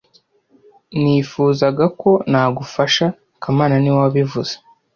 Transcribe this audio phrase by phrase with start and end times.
[1.01, 3.05] Nifuzaga ko nagufasha
[3.41, 4.53] kamana niwe wabivuze